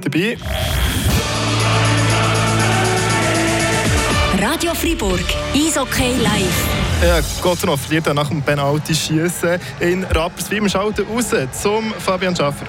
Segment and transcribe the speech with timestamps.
[0.00, 0.36] dabei.
[4.38, 6.80] Radio Fribourg, Eishockey live.
[7.02, 10.62] Ja, Gottenhoff verliert nach dem Penalty-Schießen in Rapperswil.
[10.62, 11.26] Wir schalten raus
[11.62, 12.66] zum Fabian Schaffer.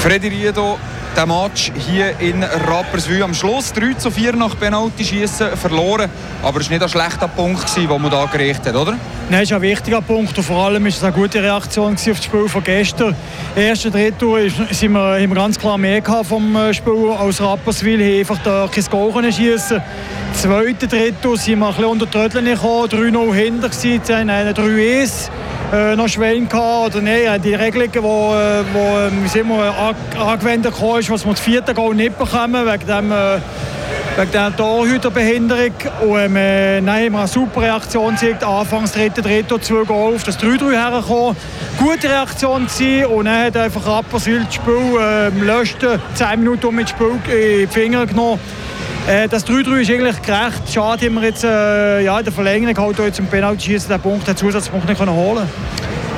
[0.00, 0.78] Freddy Riedo
[1.16, 6.10] den Match hier in Rapperswil am Schluss 3 zu 4 nach Penalty schießen verloren.
[6.42, 8.96] Aber es war nicht ein schlechter Punkt, den man hier gerichtet hat, oder?
[9.28, 12.04] Nein, es ist ein wichtiger Punkt und vor allem ist es eine gute Reaktion auf
[12.04, 13.14] das Spiel von gestern.
[13.54, 18.00] Im ersten Drittel sind wir, haben wir ganz klar mehr vom äh, Spiel als Rapperswil,
[18.00, 19.76] haben einfach da kein Goal schießen.
[19.76, 25.30] Im zweiten Drittel sind wir ein bisschen unter die Trödeln gekommen, 3-0 hinter gewesen, 3-1
[25.72, 26.94] äh, noch Schwellen gehabt.
[26.94, 31.24] Oder nein, die Regelungen, die wo, äh, wo, ähm, wie sind wir, angewendet haben, was
[31.24, 33.38] wir das vierte Goal nicht bekommen, wegen dem äh,
[34.16, 35.72] wegen der Torhüterbehinderung.
[36.02, 38.44] Und ähm, äh, nein, haben wir eine super Reaktion gezeigt.
[38.44, 41.36] Anfangs dritte, dritte, zwei Goal auf das 3-3 hergekommen.
[41.78, 43.06] Gute Reaktion gewesen.
[43.06, 47.32] Und dann hat einfach Rapperswil das Spiel äh, im letzten 10 Minuten mit dem Spiel
[47.32, 48.40] in die Finger genommen.
[49.06, 50.72] Äh, das 3-3 ist eigentlich gerecht.
[50.72, 54.36] Schade, haben wir jetzt äh, ja, in der Verlängerung halt jetzt im Penalty-Schießen den den
[54.36, 55.48] Zusatzpunkt nicht können holen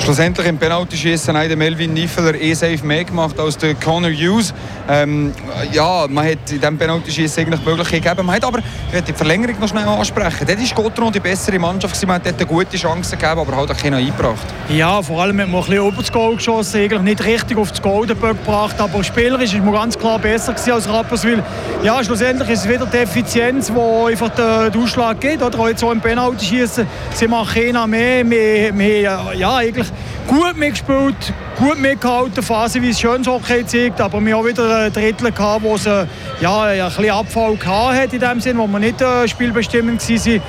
[0.01, 4.53] Schlussendlich im Penalty-Schießen hat Melvin Niffeler eh safe mehr gemacht als der Connor Hughes.
[4.89, 5.33] Ähm,
[5.73, 8.27] ja, man hat in diesem Penalty-Schießen eigentlich die Möglichkeit gegeben.
[8.27, 8.59] Man hat aber
[8.93, 10.47] ich die Verlängerung noch schnell ansprechen.
[10.47, 12.01] Dort war Gotron die bessere Mannschaft.
[12.07, 14.47] Man hat dort eine gute Chance gegeben, aber halt auch keine eingebracht.
[14.69, 16.81] Ja, vor allem hat man ein bisschen über das Goal geschossen.
[16.81, 18.77] Eigentlich nicht richtig auf das Goldenböck gebracht.
[18.79, 21.43] Aber spielerisch ist man ganz klar besser als Rapperswil.
[21.83, 25.43] Ja, schlussendlich ist es wieder die Effizienz, die einfach den, Ausschlag gibt.
[25.43, 28.29] Oder jetzt so im Penalty-Schießen sind wir keiner mehr.
[28.29, 29.01] Wir, wir,
[29.35, 29.89] ja, eigentlich
[30.27, 34.85] gut mitgespielt, gut mitgehalten, Phase wie es schönes Hockey zeigt, aber wir haben auch wieder
[34.85, 38.79] ein Drittel gehabt, wo es ja, ein bisschen Abfall hat in dem Sinn, wo wir
[38.79, 40.43] nicht äh, spielbestimmend waren.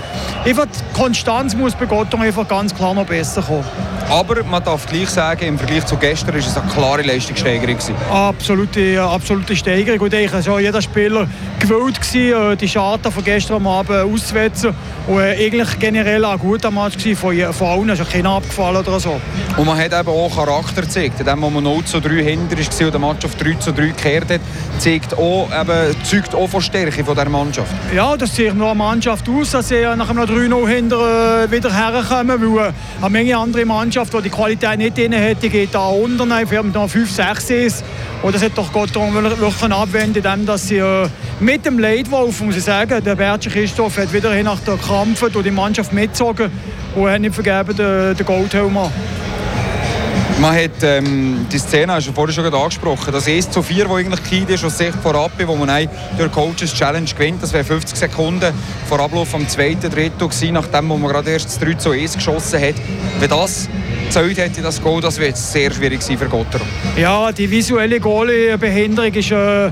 [0.45, 3.65] Einfach die Konstanz muss bei Gottung einfach ganz klar noch besser kommen.
[4.13, 7.77] Aber man darf gleich sagen, im Vergleich zu gestern war es eine klare Leistungssteigerung.
[8.11, 10.01] Absolute, absolute Steigerung.
[10.01, 11.27] Und ich war jeder Spieler
[11.59, 14.75] gewillt, gewesen, äh, die Schaden von gestern am Abend auszuwetzen.
[15.07, 17.89] Und äh, eigentlich generell ein guter Match von, von allen.
[17.89, 19.19] Es ist keiner abgefallen oder so.
[19.57, 21.19] Und man hat eben auch Charakter gezeigt.
[21.19, 23.73] In dem, wo man 0 zu 3 hinter war und der Match auf 3 zu
[23.73, 24.41] 3 gekehrt hat,
[24.77, 27.73] zeigt auch, eben, zeugt auch von Stärke von dieser Mannschaft.
[27.95, 31.73] Ja, das sieht nur eine Mannschaft aus, dass sie nach einem 3-0 hinter äh, wieder
[31.73, 32.55] herkommen.
[32.55, 33.65] Weil eine Menge andere
[34.03, 36.27] Mannschaft, die die Qualität nicht drin hätte, geht da unten.
[36.27, 37.85] Wir haben da 5-6 ist.
[38.21, 41.07] Und das hat doch Gott wirklich abwenden, indem dass sie äh,
[41.39, 45.45] mit dem Leitwolf, muss ich sagen, der Bertscher Christoph hat wieder nach der Krampf und
[45.45, 46.51] die Mannschaft mitgezogen
[46.95, 48.91] und hat nicht vergeben den, den Goldhelm an.
[50.39, 53.93] Man hat ähm, die Szene, hast du vorhin schon angesprochen, das 1 zu 4, das
[53.93, 55.87] eigentlich key ist, aus Sicht von Rappi, wo man
[56.17, 57.41] durch Coaches Challenge gewinnt.
[57.41, 58.53] Das wäre 50 Sekunden
[58.89, 62.59] vor Ablauf vom zweiten Drittel gewesen, nachdem man gerade erst das 3 zu 1 geschossen
[62.59, 62.75] hat.
[63.19, 63.69] Wenn das
[64.13, 66.61] gezählt hätte, das Goal, das wäre sehr schwierig gewesen für Gotter.
[66.95, 69.31] Ja, die visuelle Goalie-Behinderung ist...
[69.31, 69.71] Äh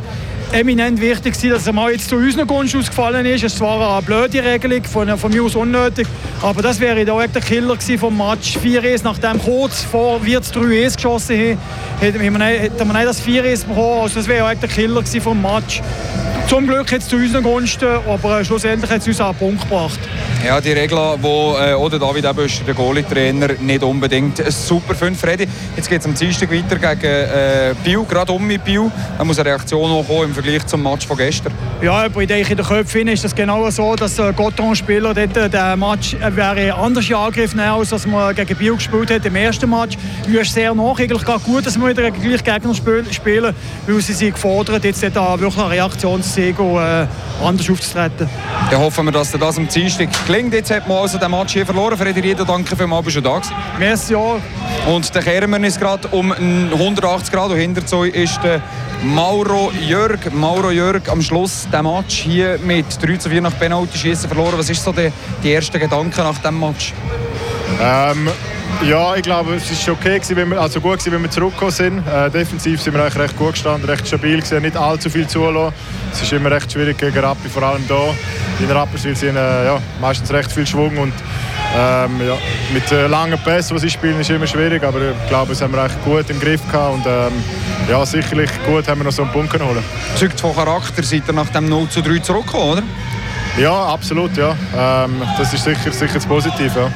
[0.53, 3.41] eminent wichtig dass es mal jetzt zu unseren Gunst ausgefallen ist.
[3.41, 6.05] Es war eine blöde Regelung, von, von mir aus unnötig,
[6.41, 8.57] aber das wäre da der Killer vom Match.
[8.57, 11.57] 4-1, nachdem kurz vor wir 3-1 geschossen haben,
[12.01, 14.01] hätte man nicht das 4-1 bekommen.
[14.01, 15.81] Also das wäre der Killer vom Match.
[16.49, 19.99] Zum Glück jetzt zu unseren Gunsten, aber schlussendlich hat es uns auch einen Punkt gebracht.
[20.43, 25.15] Ja, die Regeln, die äh, oder David Eböster, der Goalie-Trainer, nicht unbedingt super finden.
[25.15, 28.89] Freddy, jetzt geht es am Dienstag weiter gegen äh, Biel, gerade um mit Biel.
[29.19, 31.53] Da muss eine Reaktion noch kommen im Vergleich zum Match von gestern.
[31.79, 35.37] Ja, aber ich denke, in den Köpfen ist das genau so, dass äh, Gotton-Spieler dort
[35.37, 39.11] äh, den Match äh, wäre anders in Angriff nehmen, als dass man gegen Biel gespielt
[39.11, 39.95] hat im ersten Match.
[40.25, 44.01] Du ist sehr nach, eigentlich gar gut, dass wir wieder gegen gleich Gegner spielen, weil
[44.01, 47.05] sie sind gefordert, jetzt da wirklich eine Reaktion zu und äh,
[47.43, 48.27] anders aufzutreten.
[48.71, 50.53] Dann hoffen wir, dass das am Dienstag gelingt.
[50.53, 51.97] Jetzt hat man also den Match hier verloren.
[51.97, 53.53] Freddy Rieder, danke für bist schon da gewesen.
[53.77, 54.39] Merci auch.
[54.87, 58.61] Und dann kehren wir uns gerade um 180 Grad und hinter uns ist der
[59.03, 60.31] Mauro Jörg.
[60.31, 64.53] Mauro Jörg am Schluss den Match hier mit 3 zu 4 nach Penalty schießen verloren.
[64.57, 65.11] Was ist so die,
[65.43, 66.93] die ersten Gedanken nach dem Match?
[67.81, 68.29] Ähm,
[68.87, 71.71] ja, ich glaube, es war okay, gewesen, wenn wir, also gut, gewesen, wenn wir zurückgekommen
[71.71, 72.07] sind.
[72.07, 75.73] Äh, defensiv sind wir eigentlich recht gut gestanden, recht stabil gewesen, nicht allzu viel zulassen.
[76.11, 78.15] Es ist immer recht schwierig gegen Rappi, vor allem hier.
[78.59, 81.13] In Rapperswil sind äh, ja, meistens recht viel Schwung und
[81.77, 82.37] ähm, ja,
[82.73, 85.73] mit äh, langen Pässen, die sie spielen, ist immer schwierig, aber ich glaube, das haben
[85.73, 87.31] wir recht gut im Griff gehabt und ähm,
[87.89, 89.83] ja, sicherlich gut haben wir noch so einen Punkt holen.
[90.15, 92.83] Zeugt von Charakter seid ihr nach dem 0 zu 3 zurückgekommen, oder?
[93.57, 94.55] Ja, absolut, ja.
[94.75, 96.71] Ähm, das ist sicher, sicher das Positive.
[96.73, 96.91] Ja.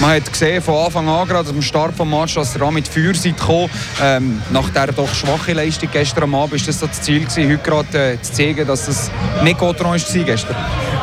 [0.00, 3.14] Man hat gesehen von Anfang an, gerade am Start des Match, dass ihr mit Feuer
[3.14, 3.70] seid gekommen.
[4.02, 7.50] Ähm, nach der doch schwachen Leistung gestern am Abend, ist das so das Ziel gewesen,
[7.50, 9.10] heute gerade äh, zu zeigen, dass es
[9.42, 10.56] nicht Gotron war gestern?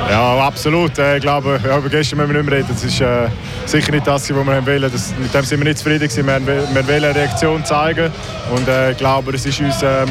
[0.09, 0.97] Ja, absolut.
[0.99, 2.69] Äh, ich glaube, ja, über gestern müssen wir nicht mehr reden.
[2.69, 3.27] Das ist äh,
[3.65, 4.91] sicher nicht das, was wir wollen.
[4.91, 6.27] Das, mit dem sind wir nicht zufrieden gewesen.
[6.27, 8.11] Wir, wir wollen eine Reaktion zeigen
[8.55, 10.09] und äh, ich glaube, es ist uns ähm,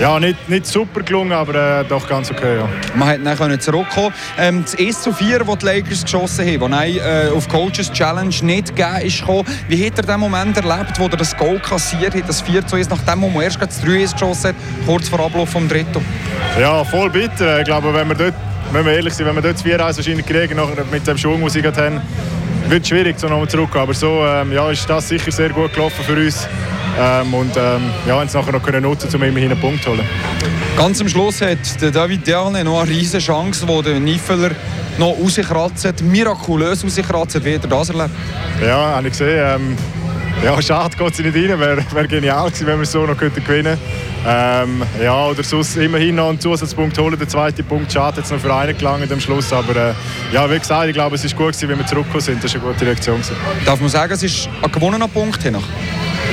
[0.00, 2.56] ja, nicht, nicht super gelungen, aber äh, doch ganz okay.
[2.56, 2.68] Ja.
[2.94, 6.96] Man hat dann zurückkommen ähm, Das 1 zu 4, das die Lakers geschossen haben, das
[6.96, 9.44] äh, auf Coaches Challenge nicht gegeben ist, gekommen.
[9.68, 12.76] wie hat er den Moment erlebt, wo er das Goal kassiert hat, das 4 zu
[12.76, 14.56] 1, nachdem er erst das 3 1 geschossen hat,
[14.86, 16.04] kurz vor Ablauf vom dritten?
[16.60, 17.58] Ja, voll bitter.
[17.58, 18.34] Ich glaube, wenn wir dort,
[18.72, 20.60] wenn wir ehrlich sind, wenn wir dort 4 1 wahrscheinlich kriegen,
[20.92, 22.00] mit dem Schwung, den sie haben,
[22.68, 23.74] wird es schwierig, so nochmal zurück.
[23.74, 26.46] Aber so ähm, ja, ist das sicher sehr gut gelaufen für uns.
[26.98, 30.06] Ähm, und ähm, ja, es nachher noch können nutzen, um immerhin einen Punkt zu holen.
[30.76, 34.50] Ganz am Schluss hat der David Derne noch eine riesige Chance, wo der Niffeler
[34.98, 37.44] noch rauskratzt, mirakulös rauskratzt.
[37.44, 38.10] Wie hat er das erlebt?
[38.64, 39.38] Ja, habe ich gesehen.
[39.38, 39.76] Ähm,
[40.44, 41.58] ja, schade geht sie nicht rein.
[41.58, 43.78] Wäre wär genial gewesen, wenn wir so noch gewinnen könnten.
[44.26, 47.18] Ähm, ja, oder sonst immerhin noch einen Zusatzpunkt holen.
[47.18, 49.52] Der zweite Punkt schade jetzt noch für einen gelangt am Schluss.
[49.52, 49.94] Aber äh,
[50.32, 52.42] ja, wie gesagt, ich glaube, es ist gut gewesen, wenn wir zurückgekommen sind.
[52.42, 53.16] Das war eine gute Reaktion.
[53.16, 53.36] Gewesen.
[53.64, 55.64] Darf man sagen, es ist ein gewonnener Punkt hier noch?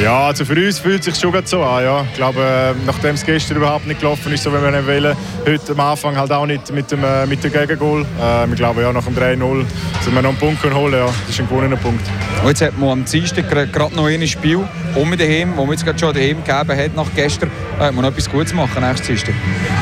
[0.04, 1.84] Ja, also für uns fühlt es sich schon so an.
[1.84, 2.06] Ja.
[2.12, 5.16] Ich glaube, äh, nachdem es gestern überhaupt nicht gelaufen ist, so wie wir nicht wollen,
[5.46, 8.06] heute am Anfang halt auch nicht mit dem, äh, mit dem Gegengol.
[8.22, 9.66] Äh, ich glaube, ja, nach dem 3-0
[10.06, 12.06] dass wir noch einen Punkt holen ja, das ist ein gewonnener Punkt.
[12.42, 14.60] Und jetzt hat man am Dienstag gerade noch ein Spiel
[14.96, 17.50] um daheim, wo man jetzt gerade schon daheim gegeben hat nach gestern,
[17.80, 19.34] äh, man noch etwas Gutes machen nächstes Dienstag.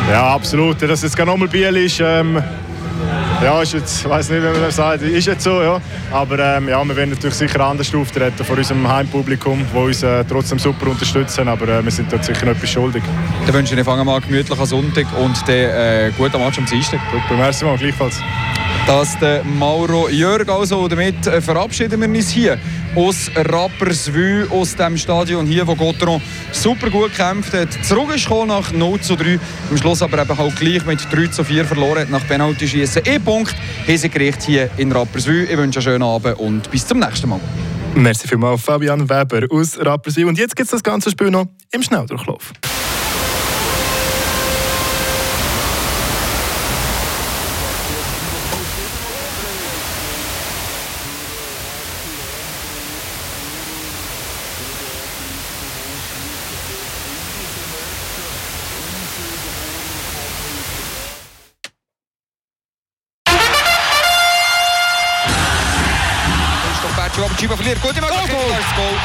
[0.09, 0.81] Ja, absolut.
[0.81, 2.41] Dass es jetzt nochmal Biel ist, ähm,
[3.43, 5.81] ja, ist jetzt, weiß nicht, wie man das sagt, ist jetzt so, ja.
[6.11, 10.23] Aber ähm, ja, wir werden natürlich sicher anders auftreten vor unserem Heimpublikum, das uns äh,
[10.25, 13.03] trotzdem super unterstützen, aber äh, wir sind dort sicher noch etwas schuldig.
[13.45, 16.65] Dann wünsche ich Ihnen fangen mal gemütlich am Sonntag und den äh, guten Match am
[16.65, 16.99] Dienstag.
[17.11, 18.21] Super, merci mal, gleichfalls.
[18.85, 20.49] Das ist der Mauro Jörg.
[20.49, 22.59] Also, damit äh, verabschieden wir uns hier
[22.95, 26.21] aus Rapperswil, aus dem Stadion hier, wo Gotteron
[26.51, 27.69] super gut gekämpft hat.
[27.85, 29.39] Zurück ist nach 0 zu 3.
[29.71, 33.03] Am Schluss aber eben halt gleich mit 3 zu 4 verloren nach Penalty schießen.
[33.05, 33.55] E-Punkt
[33.87, 34.11] haben sie
[34.45, 35.47] hier in Rapperswil.
[35.49, 37.39] Ich wünsche einen schönen Abend und bis zum nächsten Mal.
[37.95, 40.25] Merci vielmals, Fabian Weber aus Rapperswil.
[40.25, 42.51] Und jetzt gibt es das ganze Spiel noch im Schnelldurchlauf.
[67.43, 67.81] Chiba verliert.
[67.81, 68.31] Gute Möglichkeit.
[68.31, 68.55] Goal.
[68.55, 68.95] Das Goal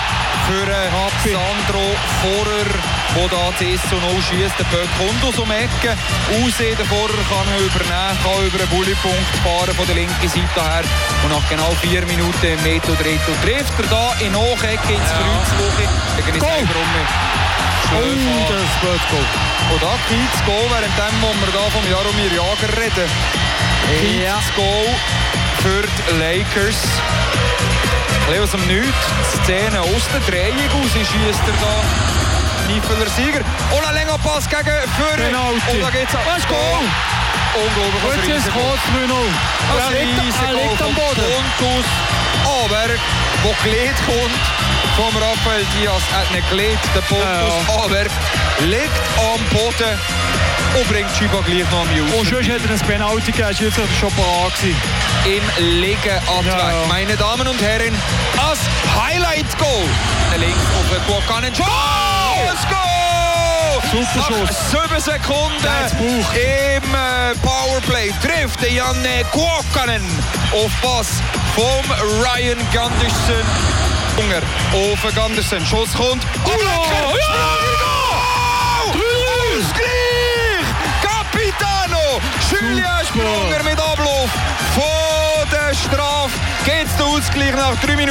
[0.47, 1.91] für äh, Sandro
[2.23, 2.71] Vorer,
[3.19, 4.55] der da 1 zu 0 schießt.
[4.55, 5.99] Der Böck kommt aus um Ecke.
[6.39, 10.55] Aussehen, der Vorer kann er übernehmen, kann über einen Bullypunkt fahren von der linken Seite
[10.55, 10.87] her.
[11.27, 15.19] Und nach genau vier Minuten Meto Dretto trifft er da in Hochecke ins ja.
[15.19, 15.85] Kreuzwoche.
[16.23, 16.63] Gegen Goal!
[17.91, 18.07] Oh,
[18.55, 19.27] das Goal.
[19.75, 23.11] Und da kriegt das Goal, während wir da vom Jaromir Jager reden.
[24.23, 24.39] Ja.
[25.63, 26.77] Für die Lakers
[28.29, 29.07] bisschen aus dem Nichts.
[29.45, 31.75] Szene aus der Drehung raus schießt er da.
[32.69, 33.41] Niefeler Sieger.
[33.73, 34.65] Und ein länger Pass gegen
[34.97, 35.17] Führer.
[35.17, 35.73] Penalty.
[35.73, 36.21] Und da geht's ab.
[36.27, 36.85] Was Goal?
[37.55, 38.27] Unglaublich.
[38.27, 39.09] Gut ist kurz 3-0.
[39.77, 41.25] Er liegt am Boden.
[41.59, 41.87] Pontus
[42.45, 43.01] Aberg,
[43.45, 44.45] der gelegt kommt
[44.97, 46.03] vom Raphael Diaz.
[46.13, 47.85] Hat nicht gelegt, der Pontus ja.
[47.85, 48.11] Aberg
[48.61, 49.99] liegt am Boden
[50.77, 52.13] und bringt Chiba gleich noch am Jus.
[52.13, 54.53] Und sonst hätte er ein Penalty gegeben, ist jetzt schon parat.
[55.25, 56.73] Im Liegen ja.
[56.89, 57.95] Meine Damen und Herren,
[58.49, 58.61] als
[58.97, 59.85] Highlight-Goal.
[60.39, 61.53] Links auf den Guakanen.
[61.59, 62.99] Oh, das Goal!
[63.91, 64.71] Super Schuss.
[64.71, 65.67] Sieben Sekunden
[66.35, 70.03] im äh, Powerplay trifft Janne Guakanen
[70.53, 71.23] auf Pass
[71.55, 71.91] vom
[72.21, 73.47] Ryan Ganderson.
[74.17, 75.65] Hunger auf Ganderson.
[75.65, 76.23] Schuss kommt.
[76.45, 77.98] Oh, oh, ja!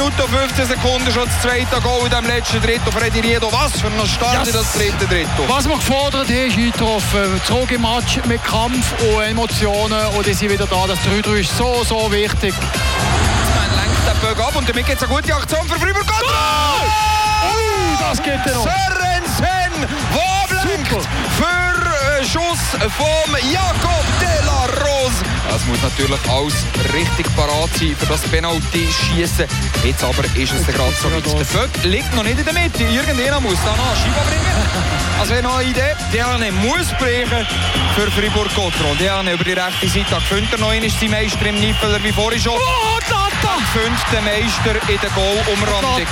[0.08, 2.92] Nach 3 Minuten und 15 Sekunden schon das zweite Goal in dem letzten Drittel.
[2.92, 4.48] Freddy Riedo, was für ein Start yes.
[4.48, 5.48] in das dritte Drittel.
[5.48, 7.40] Was wir gefordert haben, ist eingetroffen.
[7.44, 10.86] Zurück im Match mit Kampf und Emotionen und die sind wieder da.
[10.86, 12.54] Das 3-3 ist so, so wichtig.
[12.54, 16.06] Man lenkt den Böck ab und damit gibt es eine gute Aktion für Fribourg.
[16.22, 17.54] Oh,
[18.00, 18.64] das geht noch.
[18.64, 22.58] Sörensen, wo blinkt für Schuss
[22.96, 25.37] vom Jakob de la Rose.
[25.54, 29.46] Es muss natürlich alles richtig parat sein für das Penalty schießen.
[29.82, 31.24] Jetzt aber ist es gerade so weit.
[31.24, 32.84] Der Vöck liegt noch nicht in der Mitte.
[32.84, 34.98] Irgendjemand muss da noch Scheibe bringen.
[35.18, 35.94] Das wäre noch eine Idee.
[36.12, 37.46] Diane muss brechen
[37.94, 38.98] für Fribourg-Gotron.
[38.98, 40.20] Diane über die rechte Seite.
[40.28, 42.52] Findet er noch ist sein Meister im Niffeler wie vorhin schon.
[42.52, 43.58] Oh, Tata!
[43.72, 46.06] Fünfter Meister in der Goal-Umrandung.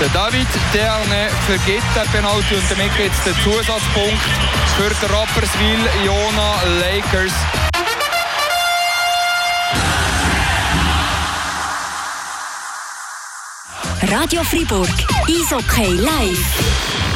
[0.00, 4.22] Der David Derne vergibt den Penalty und damit gibt es den Zusatzpunkt
[4.76, 7.69] für die Rapperswil Jona Lakers.
[14.08, 14.88] Radio Fribourg.
[15.28, 17.10] Eishockey live.